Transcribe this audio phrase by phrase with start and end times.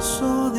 [0.00, 0.49] 我说。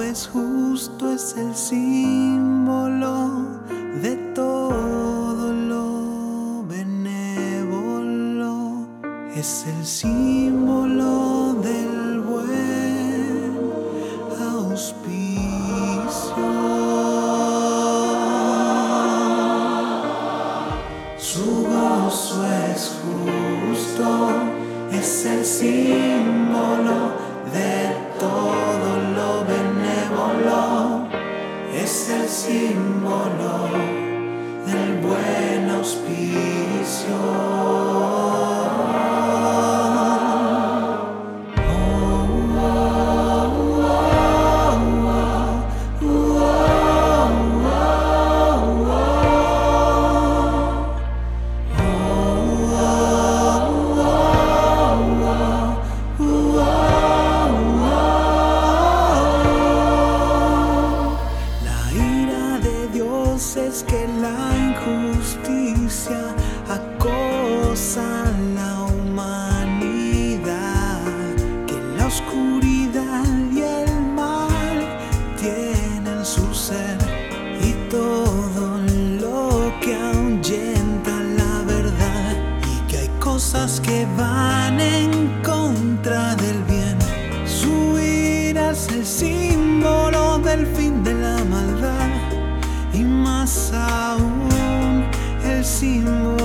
[0.00, 3.30] es justo, es el símbolo
[4.02, 8.06] de todo lo benévolo,
[9.34, 10.45] es el símbolo.
[95.76, 96.35] see more.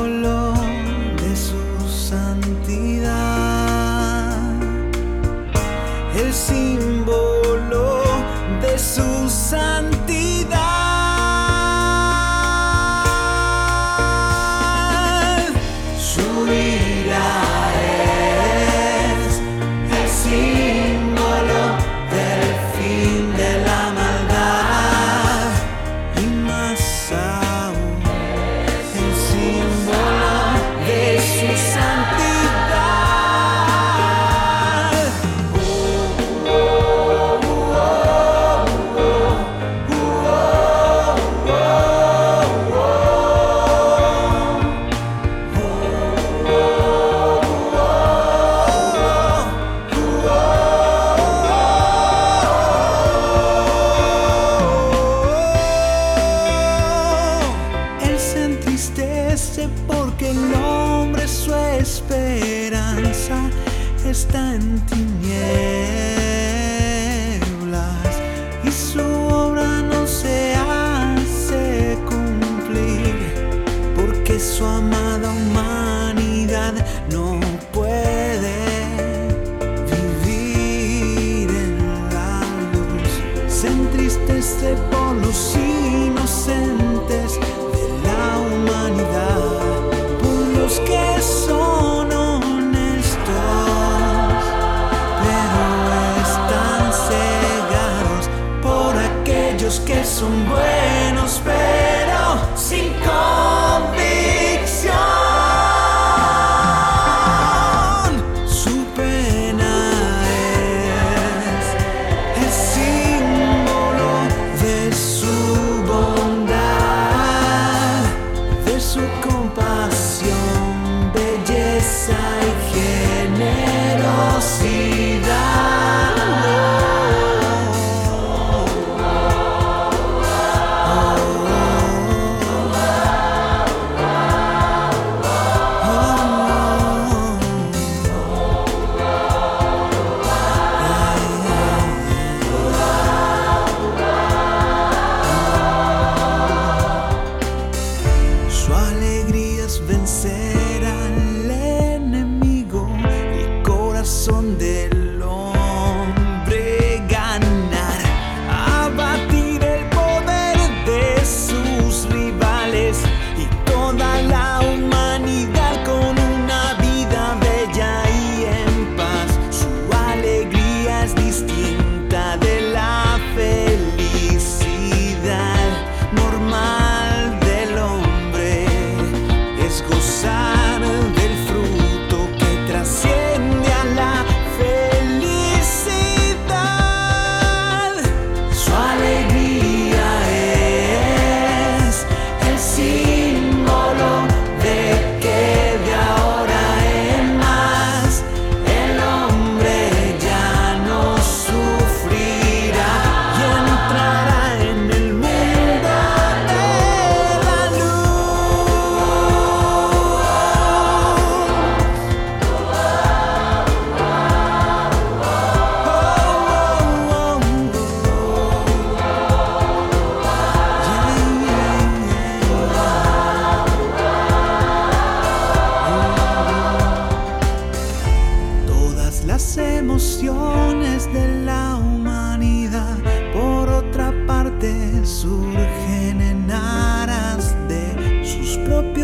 [64.33, 65.00] está.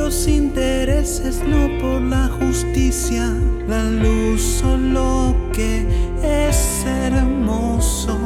[0.08, 3.34] Propios intereses, no por la justicia.
[3.68, 5.86] La luz solo que
[6.24, 8.18] es hermoso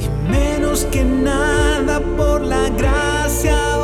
[0.00, 3.77] y menos que nada por la gracia.